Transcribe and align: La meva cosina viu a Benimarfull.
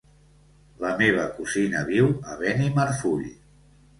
La 0.85 0.93
meva 1.01 1.25
cosina 1.35 1.83
viu 1.91 2.09
a 2.31 2.39
Benimarfull. 2.41 3.29